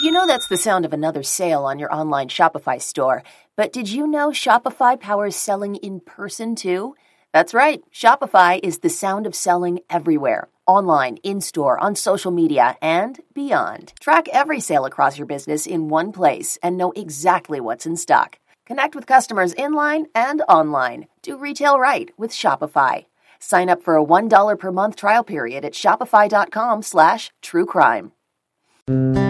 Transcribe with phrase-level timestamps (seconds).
[0.00, 3.22] You know that's the sound of another sale on your online Shopify store.
[3.54, 6.94] But did you know Shopify powers selling in person too?
[7.34, 7.82] That's right.
[7.92, 13.92] Shopify is the sound of selling everywhere online, in store, on social media, and beyond.
[14.00, 18.38] Track every sale across your business in one place and know exactly what's in stock.
[18.64, 21.08] Connect with customers in line and online.
[21.20, 23.04] Do retail right with Shopify.
[23.38, 28.12] Sign up for a $1 per month trial period at shopify.com slash true crime.
[28.88, 29.29] A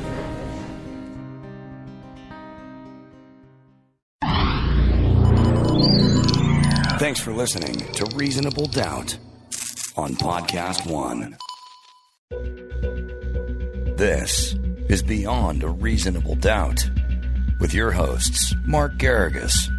[7.41, 9.17] Listening to Reasonable Doubt
[9.97, 11.35] on Podcast One.
[13.97, 14.53] This
[14.89, 16.87] is Beyond a Reasonable Doubt
[17.59, 19.69] with your hosts, Mark Geragos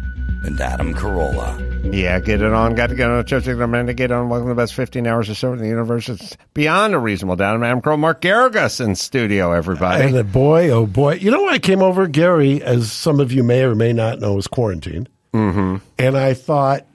[0.45, 1.95] and Adam Carolla.
[1.95, 2.75] Yeah, get it on.
[2.75, 3.25] Got to get on.
[3.25, 4.27] Just I'm to get on.
[4.27, 6.09] Welcome to the best 15 hours or so in the universe.
[6.09, 7.55] It's beyond a reasonable doubt.
[7.55, 10.03] I'm Adam Carolla, Mark Geragos in studio, everybody.
[10.03, 11.13] And uh, boy, oh boy.
[11.13, 14.37] You know, I came over, Gary, as some of you may or may not know,
[14.37, 15.07] is quarantined.
[15.33, 15.77] Mm-hmm.
[15.97, 16.85] And I thought,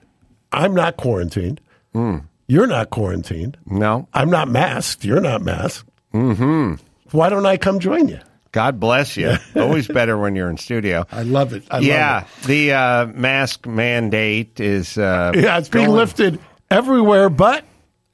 [0.51, 1.61] I'm not quarantined.
[1.93, 2.25] Mm.
[2.47, 3.57] You're not quarantined.
[3.65, 4.07] No.
[4.13, 5.05] I'm not masked.
[5.05, 5.87] You're not masked.
[6.13, 6.75] Mm-hmm.
[7.11, 8.19] Why don't I come join you?
[8.51, 9.35] God bless you.
[9.55, 11.05] Always better when you're in studio.
[11.11, 11.63] I love it.
[11.69, 15.31] I yeah, love the uh, mask mandate is uh.
[15.35, 16.39] Yeah, it's being going- lifted
[16.71, 17.63] everywhere but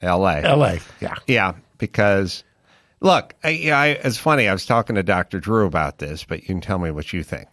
[0.02, 0.42] L.A.
[0.42, 0.80] L.A.
[1.00, 1.14] Yeah.
[1.26, 2.44] Yeah, because
[3.00, 4.46] look, I, yeah, I, it's funny.
[4.48, 5.40] I was talking to Dr.
[5.40, 7.48] Drew about this, but you can tell me what you think.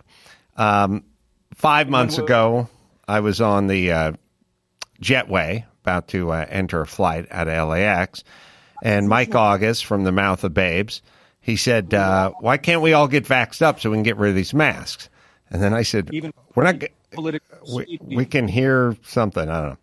[0.58, 1.06] Um,
[1.54, 2.68] five months ago,
[3.08, 4.12] I was on the uh,
[5.04, 8.24] jetway about to uh, enter a flight out of LAX,
[8.82, 11.02] and Mike August from the Mouth of Babes,
[11.42, 14.30] he said, uh, "Why can't we all get vaxxed up so we can get rid
[14.30, 15.10] of these masks?"
[15.50, 16.84] And then I said, Even "We're not.
[17.72, 19.48] We, we can hear something.
[19.48, 19.78] I don't know."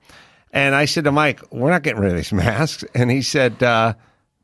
[0.52, 3.62] And I said to Mike, "We're not getting rid of these masks." And he said,
[3.62, 3.94] uh,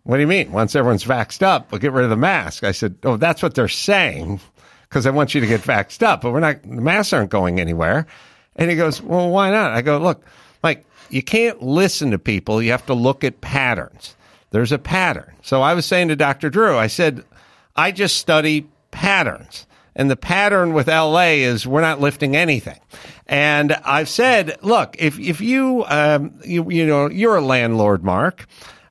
[0.04, 0.52] "What do you mean?
[0.52, 3.54] Once everyone's vaxxed up, we'll get rid of the mask." I said, "Oh, that's what
[3.54, 4.40] they're saying."
[4.88, 6.62] Because I want you to get vaxxed up, but we're not.
[6.62, 8.06] The masks aren't going anywhere.
[8.54, 10.24] And he goes, "Well, why not?" I go, "Look,
[10.62, 12.62] Mike, you can't listen to people.
[12.62, 14.16] You have to look at patterns.
[14.50, 16.50] There's a pattern." So I was saying to Dr.
[16.50, 17.24] Drew, I said,
[17.74, 19.66] "I just study patterns."
[19.98, 22.78] And the pattern with LA is we're not lifting anything.
[23.26, 28.46] And I've said, look, if if you um, you you know you're a landlord, Mark.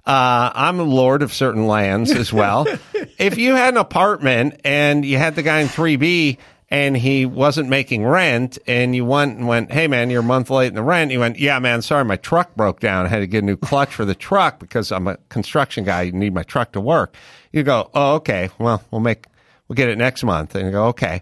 [0.06, 2.68] Uh, I'm a lord of certain lands as well.
[3.18, 6.38] if you had an apartment and you had the guy in 3B
[6.70, 10.50] and he wasn't making rent and you went and went, Hey man, you're a month
[10.50, 11.12] late in the rent.
[11.12, 12.06] He went, yeah, man, sorry.
[12.06, 13.06] My truck broke down.
[13.06, 16.04] I had to get a new clutch for the truck because I'm a construction guy.
[16.04, 17.16] You need my truck to work.
[17.52, 18.50] You go, Oh, okay.
[18.58, 19.26] Well, we'll make,
[19.68, 20.56] we'll get it next month.
[20.56, 21.22] And you go, okay.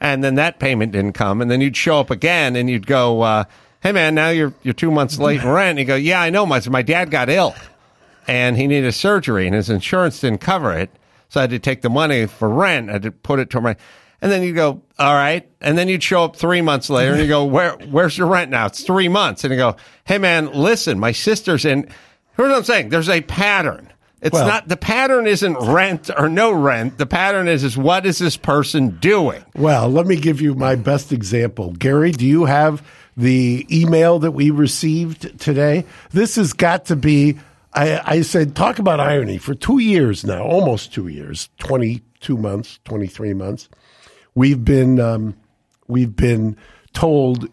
[0.00, 1.40] And then that payment didn't come.
[1.40, 3.44] And then you'd show up again and you'd go, uh,
[3.82, 5.70] Hey man, now you're, you're two months late in rent.
[5.70, 6.44] And you go, yeah, I know.
[6.46, 7.54] My, my dad got ill
[8.26, 10.90] and he needed surgery and his insurance didn't cover it.
[11.28, 12.88] So I had to take the money for rent.
[12.90, 13.76] I had to put it to my,
[14.22, 15.48] and then you go, all right.
[15.60, 18.50] And then you'd show up three months later and you go, where, where's your rent
[18.50, 18.66] now?
[18.66, 19.44] It's three months.
[19.44, 21.82] And you go, hey man, listen, my sister's in,
[22.36, 22.88] here's what I'm saying.
[22.90, 23.92] There's a pattern.
[24.22, 26.98] It's Well- not, the pattern isn't rent or no rent.
[26.98, 29.42] The pattern is, is what is this person doing?
[29.56, 31.72] Well, let me give you my best example.
[31.72, 35.86] Gary, do you have the email that we received today?
[36.10, 37.38] This has got to be,
[37.72, 42.78] I, I said, talk about irony for two years now, almost two years, 22 months,
[42.84, 43.70] 23 months.
[44.34, 45.34] We've been, um,
[45.88, 46.56] we've been
[46.92, 47.48] told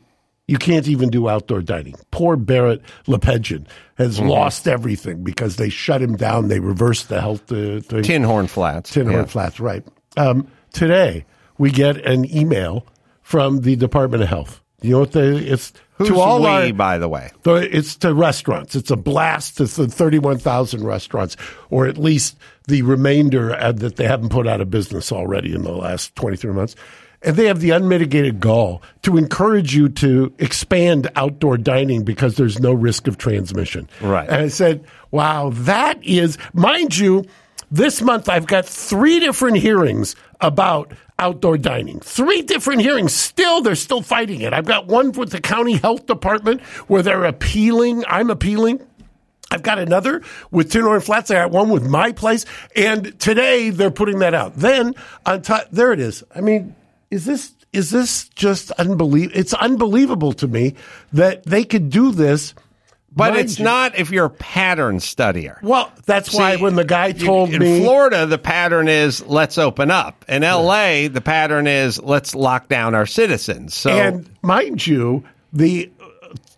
[0.48, 1.96] you can't even do outdoor dining.
[2.12, 3.66] Poor Barrett Lepedjian
[3.98, 4.30] has Mhm.
[4.30, 6.48] lost everything because they shut him down.
[6.48, 8.04] They reversed the health uh, thing.
[8.04, 8.92] Tin Horn Flats.
[8.92, 9.26] Tin Horn Yeah.
[9.26, 9.84] Flats, right.
[10.16, 11.26] Um, today,
[11.58, 12.86] we get an email
[13.24, 14.62] from the Department of Health.
[14.82, 17.32] You know what they, it's Who's to all we, our by the way?
[17.42, 18.76] the- it's to restaurants.
[18.76, 21.36] It's a blast to the 31,000 restaurants,
[21.72, 22.38] or at least
[22.68, 26.52] the remainder uh, that they haven't put out of business already in the last 23
[26.54, 26.76] months.
[27.24, 32.60] and they have the unmitigated gall to encourage you to expand outdoor dining because there's
[32.60, 33.90] no risk of transmission.
[34.00, 34.30] Right.
[34.30, 37.26] And I said, wow, that is, mind you,
[37.72, 42.00] this month I've got three different hearings about outdoor dining.
[42.00, 43.14] Three different hearings.
[43.14, 44.54] Still, they're still fighting it.
[44.54, 48.04] I've got one with the county health department where they're appealing.
[48.08, 48.86] I'm appealing.
[49.50, 50.22] I've got another
[50.52, 51.32] with Tin Horn Flats.
[51.32, 52.46] I got one with my place.
[52.76, 54.56] And today they're putting that out.
[54.56, 54.94] Then
[55.26, 56.24] on top, there it is.
[56.36, 56.76] I mean,
[57.10, 59.40] is this, is this just unbelievable?
[59.40, 60.76] It's unbelievable to me
[61.14, 62.54] that they could do this.
[63.18, 65.60] But Mind it's you- not if you're a pattern studier.
[65.64, 67.78] Well, that's why when the guy you- told in me.
[67.80, 70.24] In Florida, the pattern is let's open up.
[70.30, 73.74] In LA, the pattern is let's lock down our citizens.
[73.74, 75.90] So And mind you, the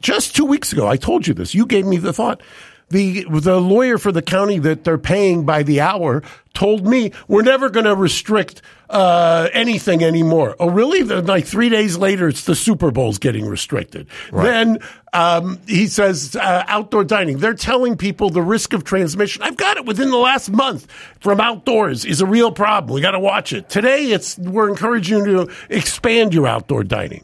[0.01, 1.55] just two weeks ago, I told you this.
[1.55, 2.41] You gave me the thought.
[2.89, 6.23] The the lawyer for the county that they're paying by the hour
[6.53, 10.55] told me we're never going to restrict uh, anything anymore.
[10.59, 11.03] Oh, really?
[11.03, 14.07] Then, like three days later, it's the Super Bowl's getting restricted.
[14.33, 14.79] Then
[15.13, 17.37] um, he says uh, outdoor dining.
[17.37, 19.43] They're telling people the risk of transmission.
[19.43, 20.87] I've got it within the last month
[21.19, 22.95] from outdoors is a real problem.
[22.95, 23.69] We got to watch it.
[23.69, 27.23] Today, it's we're encouraging you to expand your outdoor dining.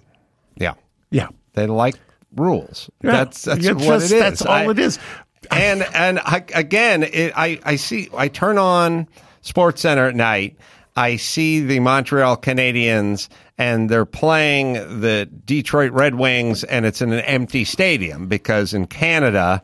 [0.58, 0.74] yeah,
[1.10, 1.30] Yeah.
[1.54, 1.96] they like
[2.36, 2.90] rules.
[3.02, 3.12] Yeah.
[3.12, 4.10] That's that's Yeah, what it is.
[4.12, 5.00] That's all I- it is.
[5.50, 8.10] and and I, again, it, I I see.
[8.16, 9.08] I turn on
[9.42, 10.58] Sports Center at night.
[10.96, 13.28] I see the Montreal Canadiens,
[13.58, 18.88] and they're playing the Detroit Red Wings, and it's in an empty stadium because in
[18.88, 19.62] Canada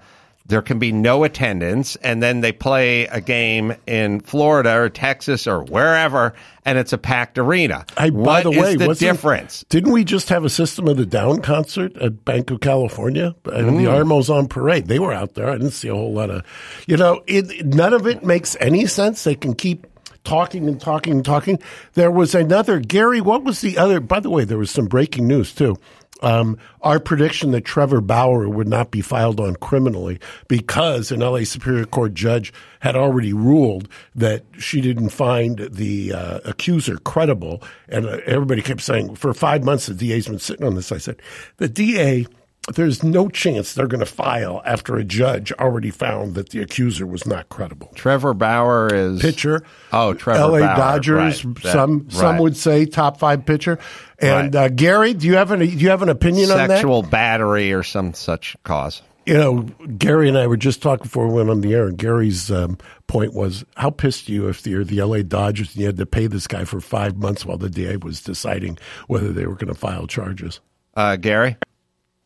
[0.47, 5.47] there can be no attendance, and then they play a game in Florida or Texas
[5.47, 6.33] or wherever,
[6.65, 7.85] and it's a packed arena.
[7.95, 9.63] I, by What the is way, the difference?
[9.69, 13.33] Didn't we just have a System of the Down concert at Banc of California?
[13.45, 13.77] And Mm.
[13.77, 14.87] the Armos on parade.
[14.87, 15.47] They were out there.
[15.49, 16.43] I didn't see a whole lot of,
[16.85, 19.23] you know, it, none of it makes any sense.
[19.23, 19.87] They can keep
[20.23, 21.59] talking and talking and talking.
[21.93, 23.99] There was another, Gary, what was the other?
[23.99, 25.77] By the way, there was some breaking news too.
[26.21, 31.43] Um, our prediction that Trevor Bauer would not be filed on criminally because an LA
[31.45, 37.63] Superior Court judge had already ruled that she didn't find the uh, accuser credible.
[37.89, 40.91] And uh, everybody kept saying, for five months, the DA's been sitting on this.
[40.91, 41.19] I said,
[41.57, 42.27] the DA,
[42.75, 47.07] there's no chance they're going to file after a judge already found that the accuser
[47.07, 47.91] was not credible.
[47.95, 49.63] Trevor Bauer is Pitcher.
[49.91, 51.43] Oh, Trevor LA Bauer, Dodgers.
[51.43, 51.55] right.
[51.63, 53.79] That- some some would say top five pitcher.
[54.19, 54.65] And Right.
[54.65, 56.69] uh, Gary, do you have an do you have an opinion on that?
[56.69, 59.01] sexual battery or some such cause.
[59.25, 59.61] You know,
[59.97, 62.77] Gary and I were just talking before we went on the air, and Gary's um,
[63.05, 66.07] point was, how pissed are you if you're the LA Dodgers and you had to
[66.07, 69.67] pay this guy for five months while the DA was deciding whether they were going
[69.67, 70.59] to file charges?
[70.95, 71.55] Uh, Gary?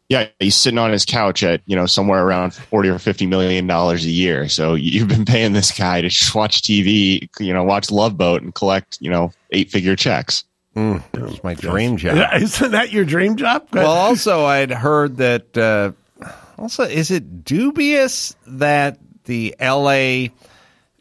[0.10, 3.66] Yeah, he's sitting on his couch at you know somewhere around forty or fifty million
[3.66, 4.48] dollars a year.
[4.50, 8.44] So you've been paying this guy to just watch TV, you know, watch Love Boat
[8.44, 10.44] and collect you know eight figure checks.
[10.76, 12.34] Mm, it's my dream job.
[12.42, 13.68] Isn't that your dream job?
[13.72, 15.58] Well, also, I'd heard that.
[15.58, 15.92] Uh,
[16.58, 20.32] also, is it dubious that the L.A.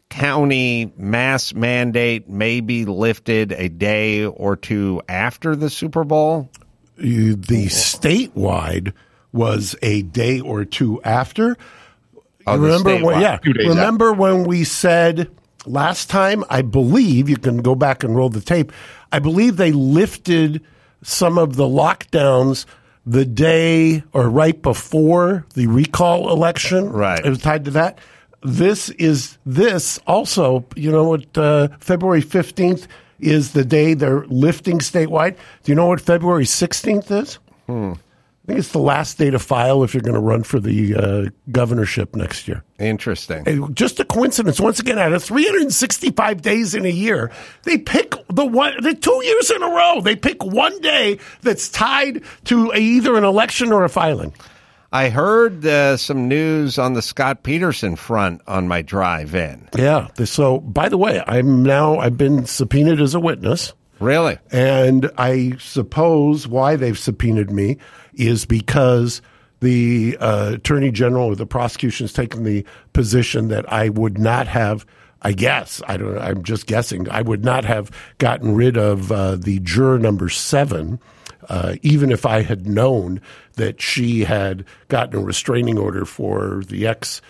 [0.09, 6.49] County mass mandate may be lifted a day or two after the Super Bowl?
[6.97, 8.93] The statewide
[9.31, 11.57] was a day or two after.
[12.47, 13.21] Oh, remember when?
[13.21, 15.29] Yeah, remember when we said
[15.65, 16.43] last time?
[16.49, 18.71] I believe you can go back and roll the tape.
[19.11, 20.61] I believe they lifted
[21.01, 22.65] some of the lockdowns
[23.05, 26.89] the day or right before the recall election.
[26.89, 27.23] Right.
[27.23, 27.99] it was tied to that.
[28.43, 30.65] This is this also.
[30.75, 31.37] You know what?
[31.37, 32.87] Uh, February fifteenth
[33.25, 35.35] is the day they're lifting statewide.
[35.63, 37.39] Do you know what February sixteenth is?
[38.45, 40.95] I think it's the last day to file if you're going to run for the
[40.95, 42.63] uh, governorship next year.
[42.77, 43.41] Interesting.
[43.47, 44.59] And just a coincidence.
[44.59, 47.31] Once again, out of 365 days in a year,
[47.63, 51.69] they pick the one, the two years in a row, they pick one day that's
[51.69, 54.31] tied to either an election or a filing.
[54.91, 59.67] I heard uh, some news on the Scott Peterson front on my drive in.
[59.77, 60.07] Yeah.
[60.23, 63.73] So, by the way, I'm now, I've been subpoenaed as a witness.
[63.99, 64.37] Really?
[64.51, 67.77] And I suppose why they've subpoenaed me
[68.13, 69.21] is because
[69.61, 74.85] the uh, attorney general or the prosecution's taken the position that I would not have.
[75.21, 76.19] I guess I don't.
[76.19, 77.09] I'm just guessing.
[77.09, 77.89] I would not have
[78.19, 80.99] gotten rid of uh, the juror number seven,
[81.49, 83.21] uh, even if I had known
[83.53, 87.21] that she had gotten a restraining order for the ex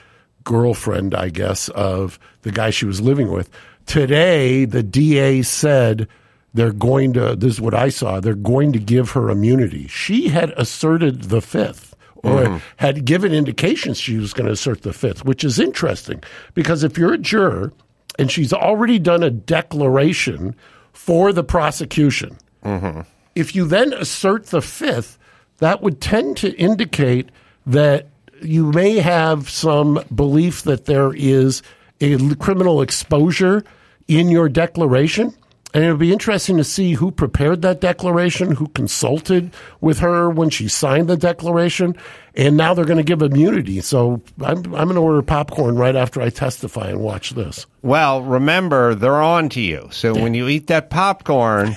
[0.43, 3.49] girlfriend, I guess, of the guy she was living with.
[3.85, 6.07] Today, the DA said
[6.53, 9.87] they're going to, this is what I saw, they're going to give her immunity.
[9.87, 11.93] She had asserted the fifth.
[12.23, 16.23] Or had given indications she was going to assert the fifth, which is interesting
[16.55, 17.71] because if you're a juror
[18.17, 20.55] and she's already done a declaration
[20.91, 23.01] for the prosecution, Mm-hmm.
[23.35, 25.19] If you then assert the fifth,
[25.57, 27.29] that would tend to indicate
[27.65, 28.07] that
[28.41, 31.61] you may have some belief that there is
[32.01, 33.63] a criminal exposure
[34.07, 35.33] in your declaration.
[35.73, 40.29] And it would be interesting to see who prepared that declaration, who consulted with her
[40.29, 41.97] when she signed the declaration.
[42.33, 43.81] And now they're going to give immunity.
[43.81, 47.65] So I'm, I'm going to order popcorn right after I testify and watch this.
[47.81, 49.89] Well, remember, they're on to you.
[49.91, 51.75] So when you eat that popcorn,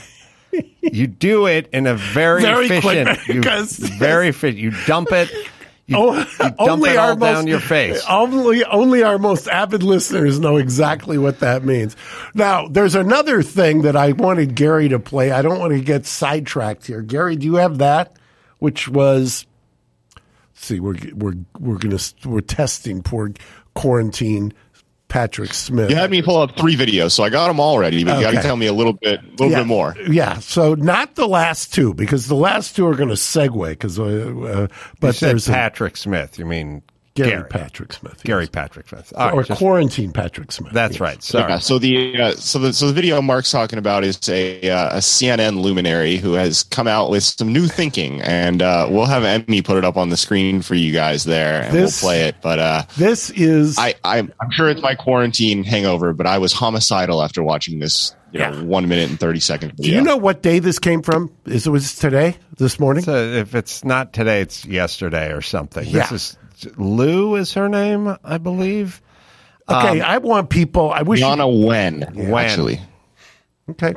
[0.82, 4.56] you do it in a very, Very quick, efficient, you, because- very fit.
[4.56, 5.30] You dump it,
[5.86, 6.24] you, Oh, you
[6.66, 8.02] dump it all down your face.
[8.08, 11.96] Only, only our most avid listeners know exactly what that means.
[12.34, 15.30] Now, there's another thing that I wanted Gary to play.
[15.30, 17.00] I don't want to get sidetracked here.
[17.02, 18.16] Gary, do you have that?
[18.58, 19.46] Which was,
[20.54, 23.30] see, we're we're we're gonna we're testing poor
[23.74, 24.52] quarantine
[25.08, 25.90] Patrick Smith.
[25.90, 28.04] You had me pull up three videos, so I got them all ready.
[28.04, 29.96] But you got to tell me a little bit, a little yeah, bit more.
[30.08, 33.98] Yeah, so not the last two because the last two are going to segue because,
[33.98, 34.68] uh, uh, You
[35.00, 36.38] but said there's a- Patrick Smith.
[36.38, 36.82] You mean
[37.18, 38.50] Gary, Gary, Patrick Smith, Gary yes.
[38.50, 39.12] Patrick Smith.
[39.16, 40.72] All or right, just- quarantine Patrick Smith.
[40.72, 41.00] that's yes.
[41.00, 41.22] right.
[41.22, 41.52] Sorry.
[41.52, 44.96] Yeah, so the uh, so the so the video Mark's talking about is a uh,
[44.96, 49.24] a CNN luminary who has come out with some new thinking, and uh, we'll have
[49.24, 52.28] Emmy put it up on the screen for you guys there, and This- we'll play
[52.28, 52.36] it.
[52.40, 56.52] But uh, This is I I'm, I'm sure it's my quarantine hangover, but I was
[56.52, 58.14] homicidal after watching this.
[58.30, 59.98] You know, one minute and thirty second Do video.
[60.00, 61.32] you know what day this came from?
[61.46, 62.36] Is it was today?
[62.58, 63.02] This morning?
[63.04, 65.86] So if it's not today, it's yesterday or something.
[65.86, 66.00] Yeah.
[66.00, 66.38] This is
[66.76, 69.00] Lou is her name, I believe.
[69.68, 70.90] okay, I want people.
[70.90, 71.20] I wish.
[71.20, 72.34] Leana Wen, Wen.
[72.34, 72.80] actually.
[73.70, 73.94] okay.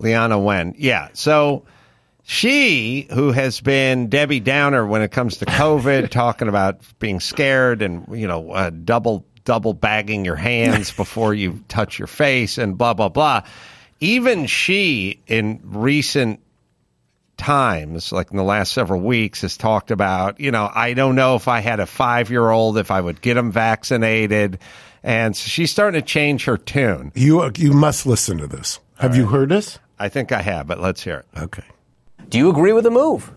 [0.00, 0.74] Leana Wen.
[0.78, 1.08] Yeah.
[1.12, 1.64] So
[2.22, 7.82] she, who has been Debbie Downer when it comes to COVID, talking about being scared
[7.82, 12.76] and, you know, uh, double, double bagging your hands before you touch your face and
[12.76, 13.42] blah, blah, blah.
[14.00, 16.40] Even she, in recent
[17.38, 21.36] times, like in the last several weeks, has talked about, you know, I don't know
[21.36, 24.58] if I had a five year old, if I would get him vaccinated.
[25.02, 27.12] And so she's starting to change her tune.
[27.14, 28.80] You you must listen to this.
[28.98, 29.78] Have you heard this?
[29.98, 31.40] I think I have, but let's hear it.
[31.40, 31.64] Okay.
[32.28, 33.32] Do you agree with the move?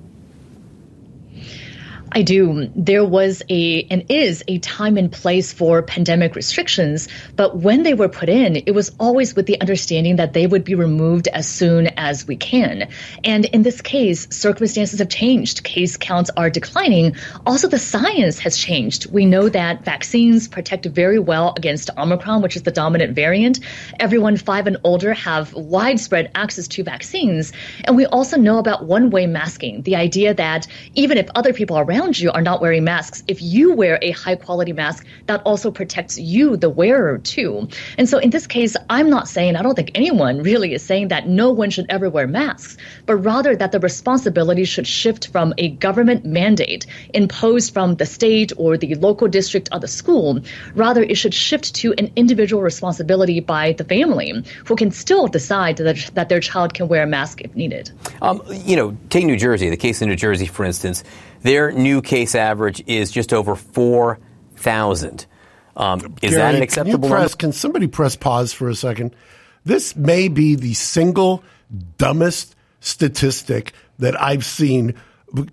[2.13, 2.69] I do.
[2.75, 7.93] There was a and is a time and place for pandemic restrictions, but when they
[7.93, 11.47] were put in, it was always with the understanding that they would be removed as
[11.47, 12.89] soon as we can.
[13.23, 15.63] And in this case, circumstances have changed.
[15.63, 17.15] Case counts are declining.
[17.45, 19.09] Also, the science has changed.
[19.09, 23.61] We know that vaccines protect very well against Omicron, which is the dominant variant.
[24.01, 27.53] Everyone five and older have widespread access to vaccines.
[27.85, 31.77] And we also know about one way masking, the idea that even if other people
[31.77, 35.41] are around you are not wearing masks, if you wear a high quality mask, that
[35.43, 37.67] also protects you, the wearer, too.
[37.98, 41.10] And so in this case, I'm not saying, I don't think anyone really is saying
[41.10, 45.53] that no one should ever wear masks, but rather that the responsibility should shift from
[45.58, 50.41] a government mandate imposed from the state or the local district or the school.
[50.75, 55.77] Rather, it should shift to an individual responsibility by the family who can still decide
[55.77, 57.91] that, that their child can wear a mask if needed.
[58.22, 61.03] Um, you know, take New Jersey, the case in New Jersey, for instance.
[61.41, 65.25] Their new case average is just over 4,000.
[65.75, 67.36] Um, is that an acceptable can press.
[67.36, 69.15] Can somebody press pause for a second?
[69.63, 71.43] This may be the single
[71.98, 74.95] dumbest statistic that I've seen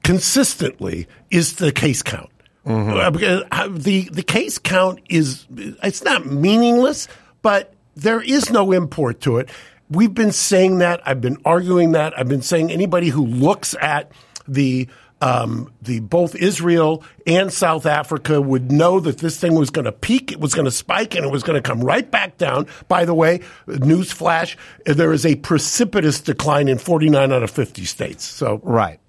[0.02, 2.30] consistently is the case count.
[2.66, 5.47] Uh, because, uh, the the case count is
[5.83, 7.09] it's not meaningless,
[7.40, 9.49] but there is no import to it.
[9.88, 11.00] We've been saying that.
[11.07, 12.18] I've been arguing that.
[12.18, 14.12] I've been saying anybody who looks at
[14.47, 14.87] the
[15.20, 19.92] um, the both Israel and South Africa would know that this thing was going to
[19.92, 22.66] peak, it was going to spike, and it was going to come right back down.
[22.88, 27.84] By the way, news flash: there is a precipitous decline in 49 out of 50
[27.84, 28.25] states.
[28.25, 29.00] So right.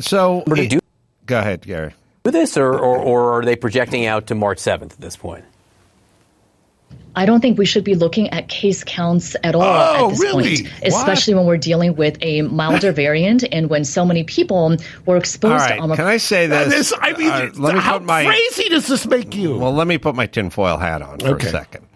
[0.00, 0.80] So to do
[1.26, 1.94] go ahead, Gary.
[2.24, 5.44] Do this, or, or, or are they projecting out to March 7th at this point?
[7.16, 10.20] I don't think we should be looking at case counts at all Oh, at this
[10.20, 10.56] really?
[10.62, 15.16] point, especially when we're dealing with a milder variant and when so many people were
[15.16, 15.74] exposed All to.
[15.74, 15.96] Omicron.
[15.96, 16.68] Can I say this?
[16.68, 19.56] This- I mean, Uh, let me how put my crazy does this make you?
[19.58, 21.46] Well, let me put my tinfoil hat on for Okay.
[21.46, 21.86] a second.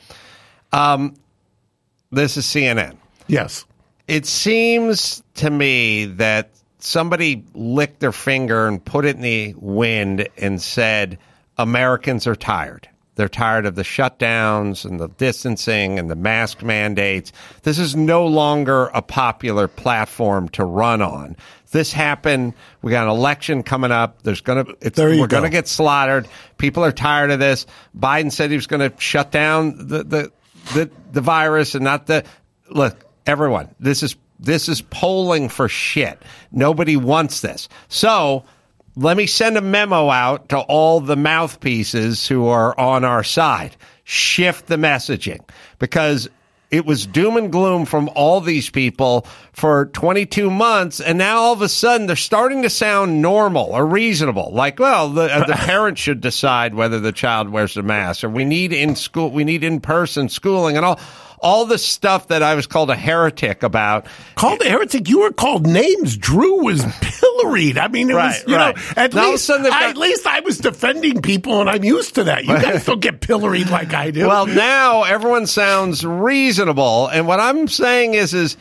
[0.72, 1.14] Um,
[2.12, 2.96] this is CNN.
[3.26, 3.64] Yes.
[4.06, 10.28] It seems to me that somebody licked their finger and put it in the wind
[10.38, 11.18] and said,
[11.58, 12.88] Americans are tired.
[13.18, 17.32] They're tired of the shutdowns and the distancing and the mask mandates.
[17.64, 21.36] This is no longer a popular platform to run on.
[21.72, 22.54] This happened.
[22.80, 24.22] We got an election coming up.
[24.22, 26.28] There's it's, There we're going to get slaughtered.
[26.58, 27.66] People are tired of this.
[27.98, 30.32] Biden said he was going to shut down the, the,
[30.74, 32.24] the, the virus and not the,
[32.70, 36.22] look, everyone, this is this is polling for shit.
[36.52, 37.68] Nobody wants this.
[37.88, 38.44] So
[38.98, 43.76] let me send a memo out to all the mouthpieces who are on our side.
[44.02, 45.40] Shift the messaging
[45.78, 46.28] because
[46.70, 51.52] it was doom and gloom from all these people for 22 months, and now all
[51.52, 54.50] of a sudden they're starting to sound normal or reasonable.
[54.52, 58.44] Like, well, the, uh, the should decide whether the child wears a mask, or we
[58.44, 61.00] need in school, we need in person schooling, and all
[61.40, 64.06] all the stuff that I was called a heretic about.
[64.34, 65.08] Called a heretic?
[65.08, 66.16] You were called names.
[66.16, 67.78] Drew was pilloried.
[67.78, 68.76] I mean, it Right, was, you right.
[68.76, 70.58] know, at Now all of a least, sudden they've I- got- at least I was
[70.58, 72.44] defending people and I'm used to that.
[72.44, 74.26] You guys don't get pilloried like I do.
[74.26, 78.56] Well, now everyone sounds reasonable, and what I'm saying is, is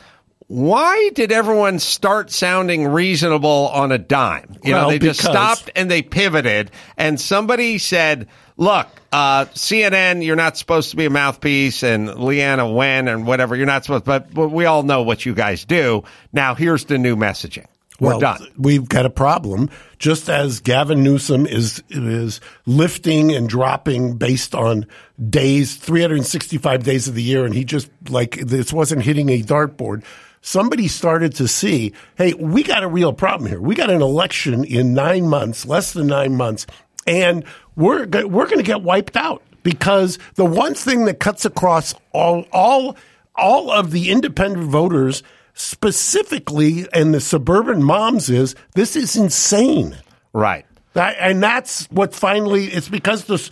[0.47, 4.57] why did everyone start sounding reasonable on a dime?
[4.63, 10.23] You know, Well, they just stopped and they pivoted, and somebody said, "Look, uh, CNN,
[10.23, 14.05] you're not supposed to be a mouthpiece, and Leana Wen and whatever, you're not supposed."
[14.05, 16.03] But, but we all know what you guys do.
[16.31, 17.65] Now, here's the new messaging.
[17.99, 18.47] We're well, done.
[18.57, 19.69] We've got a problem.
[19.97, 24.85] Just as Gavin Newsom is is lifting and dropping based on
[25.29, 30.03] days, 365 days of the year, and he just like this wasn't hitting a dartboard.
[30.41, 33.59] Somebody started to see, hey, we got a real problem here.
[33.59, 36.65] We got an election in nine months, less than nine months,
[37.05, 37.43] and
[37.75, 42.45] we're we're going to get wiped out because the one thing that cuts across all
[42.51, 42.95] all
[43.35, 49.97] all of the independent voters specifically and the suburban moms is this is insane.
[50.33, 50.65] Right.
[50.93, 53.51] That, and that's what finally it's because this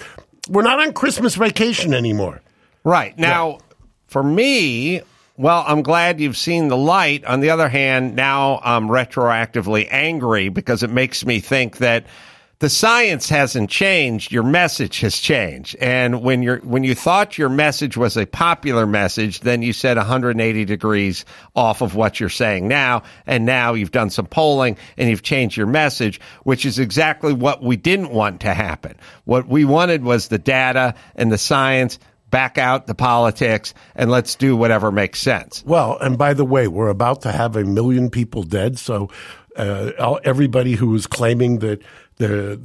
[0.49, 2.41] we're not on Christmas vacation anymore.
[2.83, 3.17] Right.
[3.17, 3.59] Now,
[4.07, 5.01] for me,
[5.37, 7.25] well, I'm glad you've seen the light.
[7.25, 12.05] On the other hand, now I'm retroactively angry because it makes me think that
[12.59, 15.75] the science hasn't changed, your message has changed.
[15.81, 19.97] And when you're when you thought your message was a popular message, then you said
[19.97, 25.09] 180 degrees off of what you're saying now, and now you've done some polling and
[25.09, 28.95] you've changed your message, which is exactly what we didn't want to happen.
[29.25, 31.99] What we wanted was the data and the science
[32.35, 35.63] back out the politics and let's do whatever makes sense.
[35.65, 38.77] Well, and by the way, we're about to have a million people dead.
[38.77, 39.09] So
[39.55, 41.81] uh, everybody who is claiming that
[42.17, 42.59] the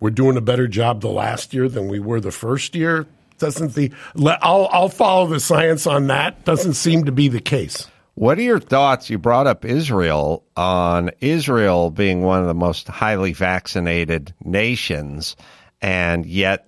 [0.00, 3.06] we're doing a better job the last year than we were the first year
[3.38, 6.44] doesn't the I'll I'll follow the science on that.
[6.44, 7.86] Doesn't seem to be the case.
[8.14, 9.08] What are your thoughts?
[9.08, 15.36] You brought up Israel on Israel being one of the most highly vaccinated nations,
[15.80, 16.66] and yet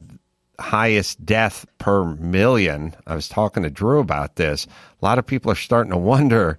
[0.61, 2.95] highest death per million.
[3.07, 4.67] I was talking to Drew about this.
[4.67, 6.59] A lot of people are starting to wonder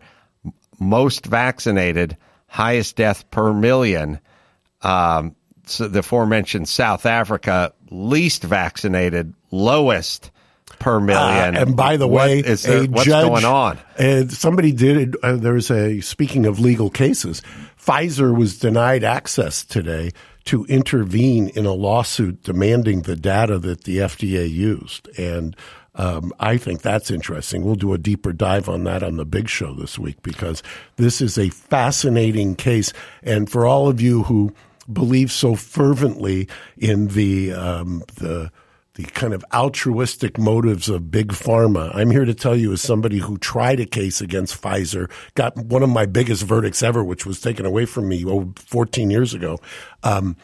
[0.80, 4.20] most vaccinated, highest death per million.
[4.82, 5.36] Um,
[5.66, 10.32] so the aforementioned South Africa, least vaccinated, lowest
[10.80, 11.56] per million.
[11.56, 13.78] Uh, and by the What way, is there, a what's judge, going on?
[13.98, 15.16] And somebody did.
[15.22, 17.42] Uh, there's a speaking of legal cases.
[17.80, 20.12] Pfizer was denied access today
[20.52, 25.56] to intervene in a lawsuit demanding the data that the FDA used, and
[25.96, 27.64] um, I think that's interesting.
[27.64, 30.62] We'll do a deeper dive on that on the big show this week because
[30.98, 32.92] this is a fascinating case,
[33.24, 34.54] and for all of you who
[34.92, 38.52] believe so fervently in the um, the
[38.96, 41.96] the kind of altruistic motives of big pharma.
[41.96, 45.82] I'm here to tell you, as somebody who tried a case against Pfizer, got one
[45.82, 49.60] of my biggest verdicts ever, which was taken away from me oh, 14 years ago.
[50.04, 50.36] Um,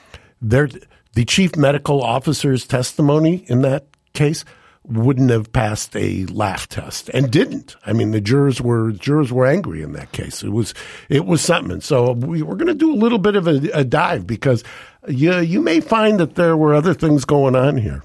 [0.42, 0.70] there,
[1.14, 4.46] the chief medical officer's testimony in that case
[4.88, 7.76] wouldn't have passed a laugh test and didn't.
[7.86, 10.44] I mean, the jurors were jurors were angry in that case.
[10.44, 10.74] It was
[11.10, 11.82] it was something.
[11.82, 14.64] So we, we're going to do a little bit of a, a dive because
[15.08, 18.04] you you may find that there were other things going on here.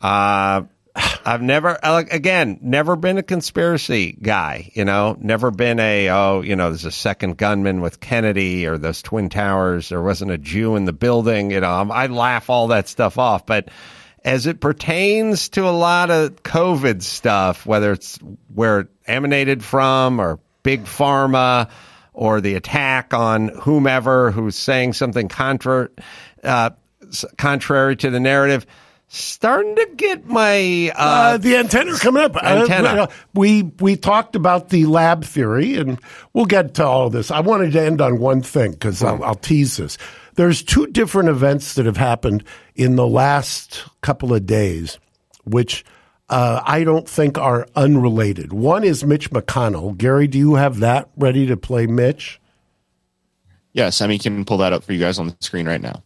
[0.00, 0.62] Uh,
[1.24, 6.56] I've never, again, never been a conspiracy guy, you know, never been a, oh, you
[6.56, 9.90] know, there's a second gunman with Kennedy or those Twin Towers.
[9.90, 11.50] There wasn't a Jew in the building.
[11.50, 13.46] You know, I'm- laugh all that stuff off.
[13.46, 13.68] But
[14.24, 18.18] as it pertains to a lot of COVID stuff, whether it's
[18.52, 21.68] where it emanated from or big pharma
[22.12, 25.88] or the attack on whomever who's saying something contra,
[26.42, 26.70] uh,
[27.36, 28.66] contrary to the narrative,
[29.08, 32.36] starting to get my uh, Uh, the antenna are coming up.
[32.36, 33.08] Uh, Antenna.
[33.34, 35.98] we we talked about the lab theory, and
[36.32, 37.30] we'll get to all of this.
[37.30, 39.98] I wanted to end on one thing because I'll, I'll tease this.
[40.34, 42.44] There's two different events that have happened
[42.76, 44.98] in the last couple of days,
[45.44, 45.84] which
[46.28, 48.52] uh, I don't think are unrelated.
[48.52, 49.96] One is Mitch McConnell.
[49.96, 52.40] Gary, do you have that ready to play, Mitch?
[53.72, 56.02] Yes, I mean, can pull that up for you guys on the screen right now.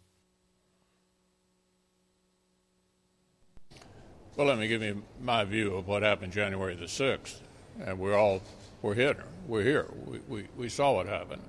[4.34, 7.40] Well, let me give you my view of what happened January the 6th.
[7.84, 8.40] And we're all
[8.80, 9.24] we're here.
[9.46, 9.86] We're here.
[10.06, 11.42] We, we, we saw what happened.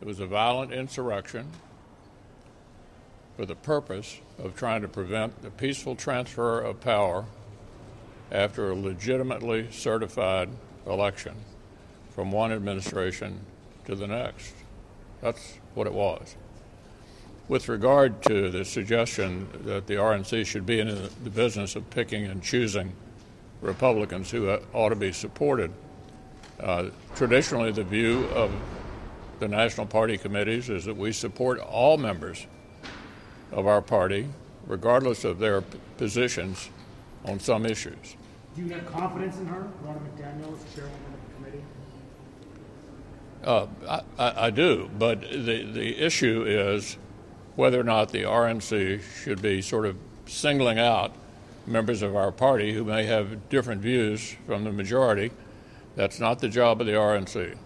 [0.00, 1.48] It was a violent insurrection
[3.36, 7.24] for the purpose of trying to prevent the peaceful transfer of power
[8.30, 10.50] after a legitimately certified
[10.86, 11.34] election
[12.10, 13.40] from one administration
[13.86, 14.54] to the next.
[15.22, 16.36] That's what it was.
[17.48, 20.88] With regard to the suggestion that the RNC should be in
[21.24, 22.92] the business of picking and choosing
[23.62, 25.72] Republicans who ought to be supported,
[26.60, 28.52] uh, traditionally the view of
[29.38, 32.46] the National Party committees is that we support all members
[33.50, 34.28] of our party,
[34.66, 35.62] regardless of their
[35.96, 36.68] positions
[37.24, 38.16] on some issues.
[38.56, 41.64] Do you have confidence in her, Ronna McDaniel, as chairwoman of the committee?
[43.42, 46.98] Uh, I, I, I do, but the, the issue is
[47.58, 51.12] whether or not the RNC should be sort of singling out
[51.66, 55.32] members of our party who may have different views from the majority.
[55.96, 57.56] That's not the job of the RNC.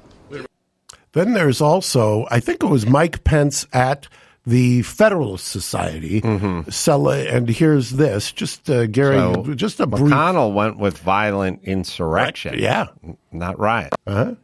[1.13, 4.09] Then there's also, I think it was Mike Pence at
[4.47, 6.23] the Federalist Society.
[6.71, 10.05] Sell, and here's this, just uh, Gary, So just a brief.
[10.11, 12.59] McConnell went with violent insurrection.
[12.59, 12.87] Yeah.
[13.31, 13.95] Not riot.
[14.07, 14.37] Uh-huh.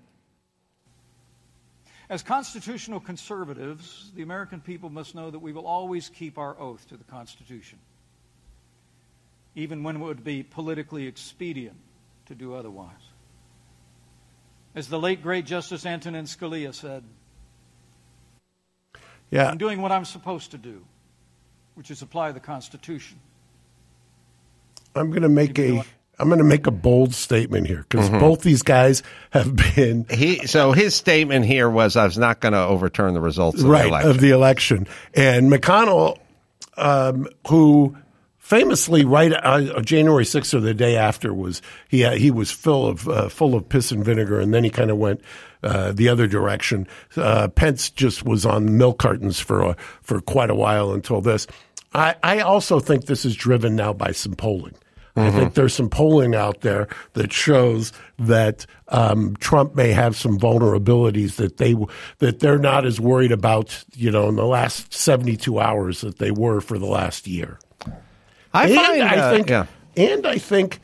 [2.10, 6.88] As constitutional conservatives, the American people must know that we will always keep our oath
[6.88, 7.78] to the Constitution,
[9.54, 11.76] even when it would be politically expedient
[12.26, 12.92] to do otherwise.
[14.74, 17.04] As the late great Justice Antonin Scalia said,
[19.30, 19.50] Yeah.
[19.50, 20.84] I'm doing what I'm supposed to do,
[21.74, 23.18] which is apply the Constitution.
[24.94, 25.84] I'm going to make a.
[26.18, 28.20] I'm going to make a bold statement here because Mhm.
[28.20, 32.54] both these guys have been He so his statement here was, "I was not going
[32.54, 36.18] to overturn the results of the right election." of the election, and McConnell,
[36.76, 37.96] um, who
[38.38, 42.86] famously right uh, January 6th or the day after was he uh, he was full
[42.86, 45.20] of uh, full of piss and vinegar, and then he kind of went
[45.62, 46.86] uh, the other direction.
[47.16, 51.46] Uh, Pence just was on milk cartons for a, for quite a while until this.
[51.94, 54.74] I, I also think this is driven now by some polling.
[55.20, 55.34] I Mhm.
[55.34, 61.36] think there's some polling out there that shows that um, Trump may have some vulnerabilities
[61.36, 61.74] that they
[62.18, 66.30] that they're not as worried about, you know, in the last 72 hours that they
[66.30, 67.58] were for the last year.
[68.54, 69.66] I and find, I uh, think, yeah.
[69.96, 70.80] and I think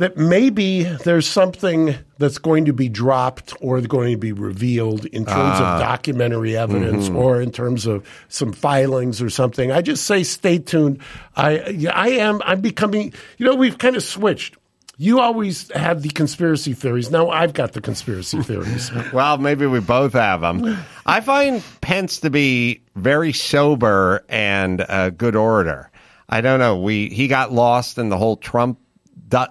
[0.00, 5.24] that maybe there's something that's going to be dropped or going to be revealed in
[5.24, 5.74] terms Ah.
[5.74, 7.16] of documentary evidence Mhm.
[7.16, 9.70] or in terms of some filings or something.
[9.70, 10.98] I just say stay tuned.
[11.36, 14.56] I I am I'm becoming you know we've kind of switched.
[14.96, 17.10] You always have the conspiracy theories.
[17.10, 18.90] Now I've got the conspiracy theories.
[19.14, 20.76] well, maybe we both have them.
[21.06, 25.90] I find Pence to be very sober and a good orator.
[26.28, 26.76] I don't know.
[26.78, 28.78] We he got lost in the whole Trump,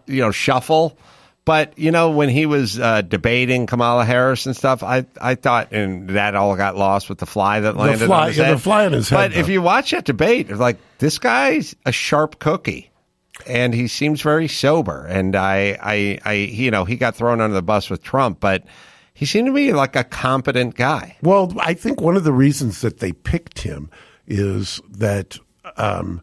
[0.08, 0.98] you know, shuffle.
[1.46, 5.72] But you know, when he was uh, debating Kamala Harris and stuff, I I thought,
[5.72, 8.44] and that all got lost with the fly that landed the fly- on his yeah,
[8.46, 8.56] head.
[8.58, 11.76] the fly on his head, But if you watch that debate, it's like this guy's
[11.86, 12.90] a sharp cookie
[13.48, 15.06] and he seems very sober.
[15.06, 18.64] And I, I, I, you know, he got thrown under the bus with Trump, but
[19.14, 21.18] he seemed to be like a competent guy.
[21.22, 23.90] Well, I think one of the reasons that they picked him
[24.28, 25.38] is that
[25.78, 26.22] um,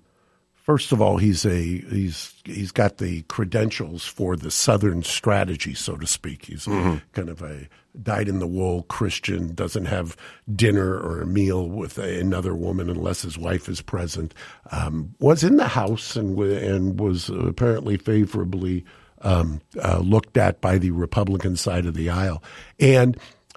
[0.66, 5.96] first of all, he's a he's he's got the credentials for the Southern strategy, so
[5.96, 6.46] to speak.
[6.46, 7.00] He's Mhm.
[7.12, 7.68] kind of a
[8.02, 10.16] dyed in the wool Christian, doesn't have
[10.54, 14.34] dinner or a meal with a, another woman unless his wife is present.
[14.70, 18.84] Um, was in the House and and was apparently favorably
[19.22, 22.42] um, uh, looked at by the Republican side of the aisle,
[22.78, 23.16] and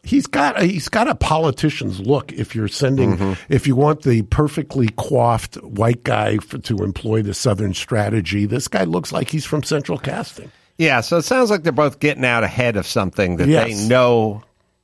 [0.10, 2.32] he's got a, he's got a politician's look.
[2.34, 3.38] If you're sending, Mhm.
[3.50, 8.68] if you want the perfectly coiffed white guy f to employ the Southern strategy, this
[8.68, 10.52] guy looks like he's from Central Casting.
[10.78, 13.68] Yeah, so it sounds like they're both getting out ahead of something that Yes.
[13.68, 14.42] they know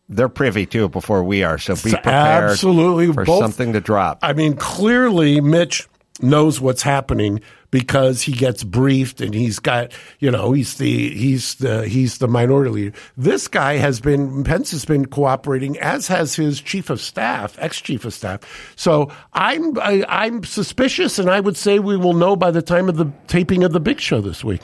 [0.09, 1.57] they're privy to before we are.
[1.57, 4.19] So be prepared Absolutely, for both- something to drop.
[4.21, 5.87] I mean, clearly Mitch
[6.21, 11.55] knows what's happening because he gets briefed and he's got, you know, he's the he's
[11.55, 12.97] the he's the minority leader.
[13.17, 17.81] This guy has been Pence has been cooperating, as has his chief of staff, ex
[17.81, 18.73] chief of staff.
[18.75, 22.87] So I'm I, I'm suspicious, and I would say we will know by the time
[22.87, 24.61] of the taping of the big show this week.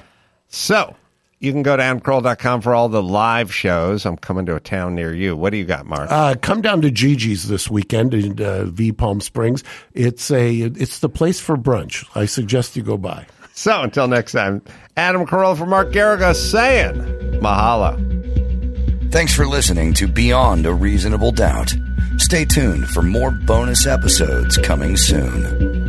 [0.47, 0.95] So
[1.41, 4.05] you can go to adamcarolla.com for all the live shows.
[4.05, 5.35] I'm coming to a town near you.
[5.35, 6.09] What do you got, Mark?
[6.11, 9.63] Uh, come down to Gigi's this weekend in uh, V Palm Springs.
[9.93, 12.05] It's a it's the place for brunch.
[12.15, 13.25] I suggest you go by.
[13.53, 14.61] So until next time,
[14.95, 16.95] Adam Carolla for Mark Geragos saying
[17.41, 19.11] mahalo.
[19.11, 21.75] Thanks for listening to Beyond a Reasonable Doubt.
[22.17, 25.80] Stay tuned for more bonus episodes coming soon.